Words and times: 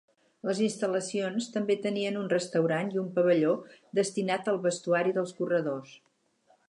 Les 0.49 0.59
instal·lacions 0.67 1.49
també 1.57 1.75
tenien 1.83 2.17
un 2.21 2.31
restaurant 2.31 2.89
i 2.95 3.01
un 3.03 3.11
pavelló 3.19 3.53
destinat 4.01 4.51
al 4.55 4.59
vestuari 4.65 5.15
dels 5.19 5.37
corredors. 5.43 5.95